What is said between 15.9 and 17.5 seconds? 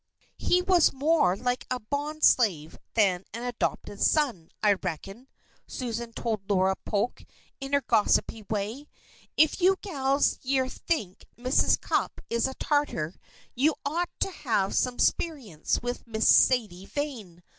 Miss Sadie Vane.